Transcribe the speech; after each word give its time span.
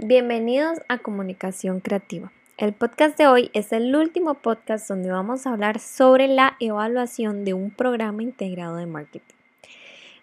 Bienvenidos 0.00 0.78
a 0.86 0.98
Comunicación 0.98 1.80
Creativa. 1.80 2.30
El 2.56 2.72
podcast 2.72 3.18
de 3.18 3.26
hoy 3.26 3.50
es 3.52 3.72
el 3.72 3.96
último 3.96 4.34
podcast 4.34 4.88
donde 4.88 5.10
vamos 5.10 5.44
a 5.44 5.52
hablar 5.52 5.80
sobre 5.80 6.28
la 6.28 6.56
evaluación 6.60 7.44
de 7.44 7.52
un 7.52 7.72
programa 7.72 8.22
integrado 8.22 8.76
de 8.76 8.86
marketing. 8.86 9.34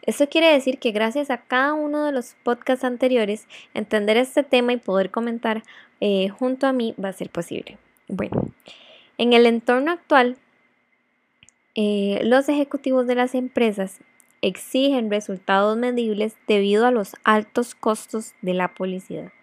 Esto 0.04 0.30
quiere 0.30 0.54
decir 0.54 0.80
que 0.80 0.92
gracias 0.92 1.30
a 1.30 1.40
cada 1.40 1.74
uno 1.74 2.06
de 2.06 2.14
los 2.14 2.38
podcasts 2.44 2.86
anteriores, 2.86 3.50
entender 3.74 4.16
este 4.16 4.44
tema 4.44 4.72
y 4.72 4.78
poder 4.78 5.12
comentar 5.12 5.62
eh, 6.00 6.30
junto 6.30 6.68
a 6.68 6.72
mí 6.72 6.96
va 7.04 7.10
a 7.10 7.14
ser 7.14 7.30
posible. 7.30 7.78
Bueno, 8.08 8.48
en 9.18 9.34
el 9.34 9.46
entorno 9.46 9.92
actual, 9.92 10.38
eh, 11.76 12.22
los 12.24 12.48
ejecutivos 12.48 13.08
de 13.08 13.16
las 13.16 13.36
empresas 13.36 14.00
exigen 14.42 15.12
resultados 15.12 15.76
medibles 15.76 16.38
debido 16.48 16.86
a 16.86 16.92
los 16.92 17.18
altos 17.26 17.76
costos 17.76 18.36
de 18.42 18.54
la 18.54 18.70
publicidad. 18.70 19.34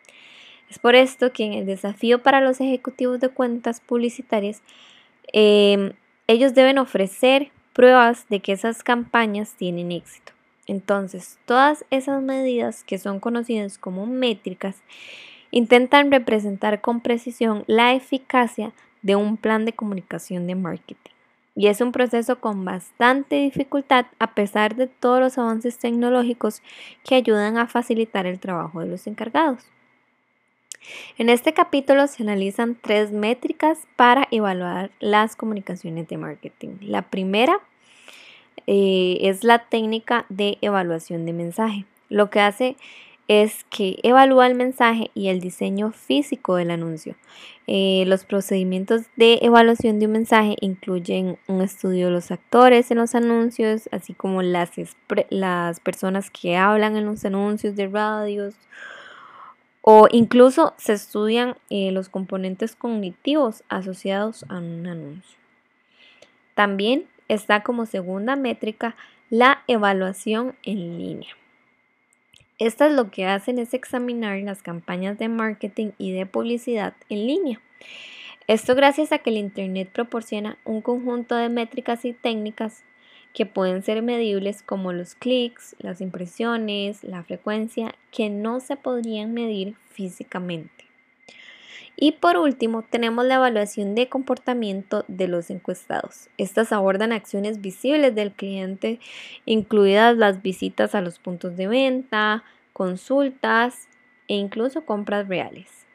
Es 0.73 0.79
por 0.79 0.95
esto 0.95 1.35
que 1.35 1.45
en 1.45 1.53
el 1.53 1.67
desafío 1.67 2.23
para 2.23 2.41
los 2.41 2.59
ejecutivos 2.59 3.21
de 3.21 3.29
cuentas 3.29 3.81
publicitarias, 3.81 4.63
em, 5.31 5.93
ellos 6.27 6.55
deben 6.55 6.79
ofrecer 6.79 7.51
pruebas 7.75 8.27
de 8.31 8.41
que 8.41 8.53
esas 8.53 8.83
campañas 8.83 9.53
tienen 9.53 9.93
éxito. 9.93 10.33
Entonces, 10.67 11.39
todas 11.45 11.85
esas 11.91 12.23
medidas 12.23 12.85
que 12.85 12.97
son 12.97 13.21
conocidas 13.21 13.77
como 13.77 14.07
métricas 14.07 14.83
intentan 15.51 16.11
representar 16.11 16.81
con 16.81 17.03
precisión 17.03 17.65
la 17.67 17.93
eficacia 17.93 18.73
de 19.03 19.15
un 19.15 19.37
plan 19.37 19.67
de 19.67 19.75
comunicación 19.75 20.47
de 20.47 20.55
marketing. 20.55 21.13
Y 21.55 21.67
es 21.67 21.83
un 21.83 21.93
proceso 21.93 22.41
con 22.41 22.65
bastante 22.65 23.37
dificultad 23.37 24.07
a 24.19 24.35
pesar 24.35 24.75
de 24.77 24.87
todos 24.87 25.21
los 25.21 25.37
avances 25.37 25.77
tecnológicos 25.77 26.63
que 27.05 27.17
ayudan 27.17 27.59
a 27.59 27.67
facilitar 27.67 28.25
el 28.25 28.41
trabajo 28.41 28.81
de 28.81 28.87
los 28.87 29.07
encargados. 29.07 29.67
En 31.19 31.29
este 31.29 31.53
capítulo 31.53 32.07
se 32.07 32.23
analizan 32.23 32.77
tres 32.81 33.13
métricas 33.13 33.79
para 33.97 34.29
evaluar 34.31 34.91
las 35.01 35.37
comunicaciones 35.37 36.09
de 36.09 36.17
marketing. 36.17 36.77
La 36.81 37.03
primera 37.03 37.61
eh, 38.67 39.19
es 39.21 39.45
la 39.45 39.61
técnica 39.67 40.27
de 40.29 40.59
evaluación 40.61 41.27
de 41.27 41.33
mensaje. 41.33 41.85
Lo 42.09 42.31
que 42.31 42.41
hace 42.41 42.77
es 43.29 43.65
que 43.71 43.99
evalúa 44.03 44.47
el 44.47 44.55
mensaje 44.55 45.11
y 45.15 45.29
el 45.29 45.41
diseño 45.41 45.93
físico 45.93 46.57
del 46.57 46.71
anuncio. 46.71 47.15
Eh, 47.67 48.05
los 48.07 48.25
procedimientos 48.25 49.03
de 49.17 49.39
evaluación 49.43 49.99
de 49.99 50.07
un 50.07 50.13
mensaje 50.13 50.57
incluyen 50.61 51.39
un 51.47 51.63
estudio 51.63 52.07
de 52.07 52.13
los 52.13 52.31
actores 52.31 52.91
en 52.91 52.99
los 52.99 53.15
anuncios, 53.15 53.89
así 53.93 54.13
como 54.13 54.43
las, 54.43 54.73
las 55.31 55.81
personas 55.81 56.31
que 56.31 56.57
hablan 56.57 56.97
en 56.97 57.07
los 57.07 57.25
anuncios 57.25 57.77
de 57.77 57.87
radios, 57.87 58.55
o 59.83 60.07
incluso 60.11 60.75
se 60.79 60.95
estudian 60.95 61.57
eh, 61.69 61.91
los 61.93 62.09
componentes 62.09 62.75
cognitivos 62.77 63.65
asociados 63.69 64.45
a 64.49 64.59
un 64.59 64.87
anuncio. 64.87 65.39
También 66.55 67.07
está 67.29 67.63
como 67.63 67.87
segunda 67.87 68.37
métrica 68.37 68.97
la 69.29 69.63
evaluación 69.67 70.57
en 70.63 70.99
línea. 70.99 71.37
Estas 72.59 72.93
lo 72.93 73.11
que 73.11 73.27
hacen 73.27 73.59
es 73.59 73.75
examinar 73.75 74.39
las 74.39 74.63
campañas 74.63 75.19
de 75.19 75.29
marketing 75.29 75.91
y 75.99 76.13
de 76.13 76.27
publicidad 76.27 76.95
en 77.09 77.27
línea. 77.27 77.61
Esto 78.47 78.75
gracias 78.75 79.11
a 79.11 79.19
que 79.19 79.31
el 79.31 79.37
Internet 79.37 79.91
proporciona 79.93 80.59
un 80.65 80.81
conjunto 80.81 81.35
de 81.35 81.49
métricas 81.49 82.05
y 82.05 82.13
técnicas 82.13 82.85
que 83.33 83.47
pueden 83.47 83.83
ser 83.83 84.03
medibles 84.03 84.63
como 84.63 84.93
los 84.93 85.15
clics, 85.15 85.75
las 85.79 86.01
impresiones, 86.01 87.03
la 87.03 87.23
frecuencia, 87.23 87.95
que 88.11 88.31
no 88.31 88.61
se 88.61 88.77
podrían 88.77 89.33
medir 89.33 89.75
físicamente. 89.91 90.83
Y 91.97 92.13
por 92.13 92.37
último, 92.37 92.83
tenemos 92.83 93.25
la 93.27 93.37
evaluación 93.37 93.95
de 93.95 94.09
comportamiento 94.09 95.05
de 95.09 95.29
los 95.29 95.51
encuestados. 95.51 96.29
Estas 96.37 96.73
abordan 96.73 97.13
acciones 97.13 97.61
visibles 97.61 98.15
del 98.15 98.33
cliente, 98.33 98.99
incluidas 99.45 100.17
las 100.17 100.43
visitas 100.43 100.95
a 100.95 101.01
los 101.01 101.19
puntos 101.19 101.57
de 101.57 101.69
venta, 101.69 102.45
consultas 102.73 103.89
e 104.29 104.35
incluso 104.35 104.85
compras 104.85 105.29
reales. 105.29 105.87